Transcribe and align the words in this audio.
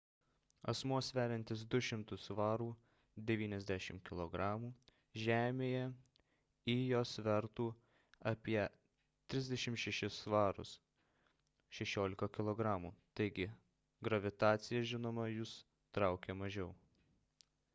asmuo 0.71 0.99
sveriantis 1.07 1.63
200 1.73 2.17
svarų 2.21 2.65
90 3.31 3.97
kg 4.09 4.39
žemėje 5.25 5.83
ijo 6.75 7.01
svertų 7.09 7.67
apie 8.33 8.57
36 9.35 10.09
svarus 10.17 10.73
16 11.81 12.31
kg. 12.39 12.77
taigi 13.21 13.47
gravitacija 14.09 14.83
žinoma 14.95 15.31
jus 15.35 15.55
traukia 15.99 16.39
mažiau 16.43 16.73